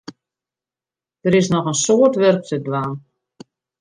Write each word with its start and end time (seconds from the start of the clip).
Der 1.23 1.35
is 1.39 1.49
noch 1.53 1.67
in 1.71 1.77
soad 1.83 2.13
wurk 2.21 2.43
te 2.49 2.57
dwaan. 2.65 2.93